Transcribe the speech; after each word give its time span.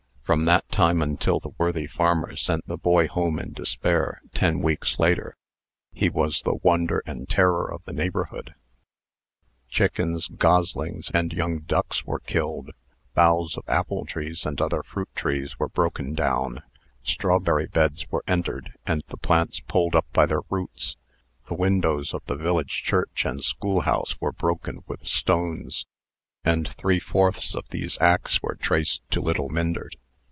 From 0.23 0.45
that 0.45 0.69
time 0.69 1.01
until 1.01 1.41
the 1.41 1.49
worthy 1.57 1.87
farmer 1.87 2.37
sent 2.37 2.65
the 2.65 2.77
boy 2.77 3.09
home 3.09 3.37
in 3.37 3.51
despair 3.51 4.21
ten 4.33 4.61
weeks 4.61 4.97
later 4.97 5.35
he 5.91 6.07
was 6.07 6.43
the 6.43 6.55
wonder 6.63 7.03
and 7.05 7.27
terror 7.27 7.69
of 7.69 7.83
the 7.83 7.91
neighborhood. 7.91 8.55
Chickens, 9.67 10.29
goslings, 10.29 11.11
and 11.13 11.33
young 11.33 11.59
ducks 11.59 12.05
were 12.05 12.21
killed; 12.21 12.69
boughs 13.13 13.57
of 13.57 13.67
apple 13.67 14.05
trees 14.05 14.45
and 14.45 14.61
other 14.61 14.81
fruit 14.83 15.09
trees 15.15 15.59
were 15.59 15.67
broken 15.67 16.13
down; 16.13 16.63
strawberry 17.03 17.67
beds 17.67 18.09
were 18.09 18.23
entered, 18.25 18.71
and 18.85 19.03
the 19.09 19.17
plants 19.17 19.59
pulled 19.59 19.95
up 19.97 20.05
by 20.13 20.25
the 20.25 20.39
roots; 20.49 20.95
the 21.49 21.55
windows 21.55 22.13
of 22.13 22.23
the 22.27 22.37
village 22.37 22.83
church 22.85 23.25
and 23.25 23.43
schoolhouse 23.43 24.21
were 24.21 24.31
broken 24.31 24.81
with 24.87 25.05
stones; 25.05 25.85
and 26.45 26.69
three 26.77 27.01
fourths 27.01 27.53
of 27.53 27.67
these 27.71 27.97
acts 28.01 28.41
were 28.41 28.55
traced 28.55 29.01
to 29.11 29.19
little 29.19 29.49
Myndert. 29.49 29.95